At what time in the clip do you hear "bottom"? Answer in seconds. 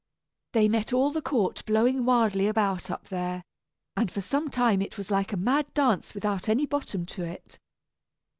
6.65-7.05